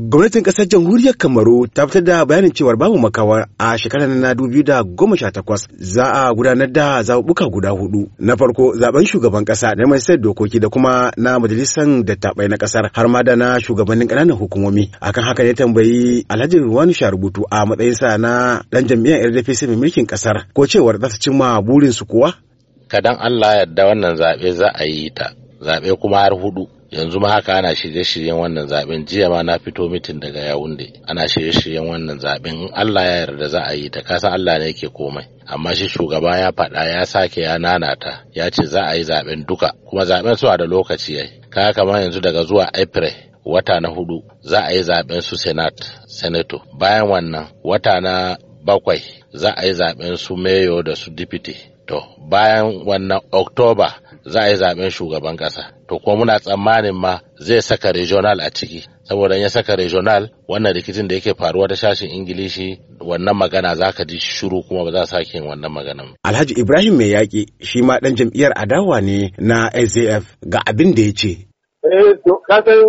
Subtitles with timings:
[0.00, 4.62] Gwamnatin ƙasar jamhuriyar Kamaru ta fitar da bayanin cewar babu makawa a shekarar na dubu
[4.62, 8.10] da goma sha takwas za a gudanar da zaɓuɓɓuka guda huɗu.
[8.18, 12.90] Na farko zaɓen shugaban ƙasa na majalisar dokoki da kuma na majalisar dattabai na ƙasar
[12.92, 14.90] har ma da na shugabannin ƙananan hukumomi.
[15.00, 20.04] Akan haka ne tambayi Alhaji Ruwanu Sharubutu a matsayinsa na ɗan jam'iyyar RDPC mai mulkin
[20.06, 22.34] ƙasar ko cewar za su cimma burinsu kuwa?
[22.88, 25.32] Kadan Allah yadda wannan zaɓe za a yi ta,
[25.64, 26.75] zaɓe kuma har huɗu.
[26.90, 30.92] Yanzu ma haka ana shirye-shiryen wannan zaɓen jiya ma na fito mitin daga yawunde.
[31.08, 34.02] Ana shirye-shiryen wannan zaɓen Allah ya yarda za a yi ta.
[34.02, 35.24] Kasan Allah ne yake komai.
[35.46, 38.22] Amma shi shugaba ya faɗa ya sake ya nanata.
[38.34, 39.72] Ya ce za a yi zaɓen duka.
[39.88, 41.30] Kuma zaɓen su da lokaci yayi.
[41.50, 43.12] Kaya kamar yanzu daga zuwa April
[43.44, 46.60] wata na huɗu za a yi zaɓen su senate senator.
[46.78, 51.54] Bayan wannan wata na bakwai za a yi zaɓen su mayo da su deputy.
[51.86, 53.90] To bayan wannan October
[54.32, 57.12] za a yi zaɓen shugaban kasa to kuma muna tsammanin ma
[57.46, 58.80] zai saka regional a ciki.
[59.08, 63.92] Saboda ya saka regional wannan rikicin da yake faruwa ta shashin ingilishi wannan magana za
[63.96, 67.82] ka ji shiru kuma ba za a sake wannan magana alhaji ibrahim mai yaƙi shi
[67.82, 71.32] ma ɗan jam'iyyar adawa ne na saf ga abin da ya ce.
[71.86, 72.82] Eh to kasan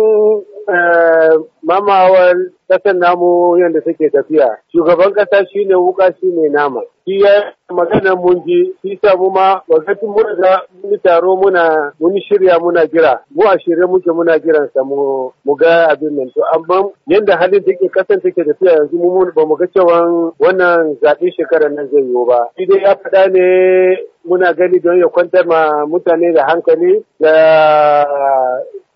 [1.62, 2.34] mamawar
[2.68, 4.48] ƙasar namu yadda take tafiya.
[4.74, 6.80] Shugaban kasa shine wuka shine nama.
[7.08, 11.92] Shi ya magana mun ji shi sa mu ma wakati mun ga mun taro muna
[12.00, 13.24] mun shirya muna jira.
[13.32, 16.28] Mu a shirye muke muna jiran sa mu mu ga abin nan.
[16.36, 19.96] To amma yanda halin take kasan take tafiya yanzu mu ba mu ga cewa
[20.38, 22.38] wannan zaɓen shekarar nan zai yiwu ba.
[22.60, 23.44] Shi dai ya faɗa ne
[24.28, 27.32] muna gani don ya kwantar ma mutane da hankali da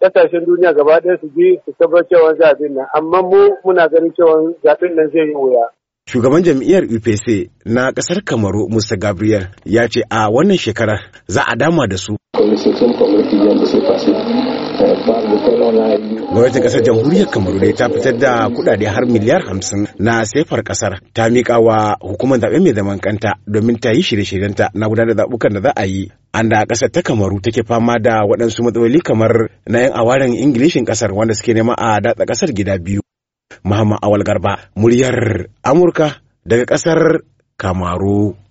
[0.02, 2.86] ƙasashen duniya gaba ɗaya su ji su tabbatar cewa zaɓen nan.
[2.94, 5.64] Amma mu muna ganin cewa zaɓen nan zai yi wuya.
[6.10, 11.56] Shugaban jam'iyyar UPC na ƙasar Kamaru Musa Gabriel ya ce a wannan shekarar za a
[11.56, 12.16] dama da su.
[16.32, 20.98] Gwamnatin ƙasar jamhuriyar Kamaru dai ta fitar da kuɗaɗe har miliyar hamsin na sefar ƙasar
[21.14, 25.22] ta miƙa wa hukumar zaɓe mai zaman kanta domin ta yi shirye-shiryenta na gudanar da
[25.24, 26.10] zaɓukan da za a yi.
[26.34, 30.84] An da ƙasar ta Kamaru take fama da waɗansu matsaloli kamar na 'yan awaren Ingilishin
[30.84, 33.01] ƙasar wanda suke nema a datsa ƙasar gida biyu.
[33.64, 37.22] Muhammad Awal Garba, muryar Amurka daga ƙasar
[37.56, 38.41] Kamaru.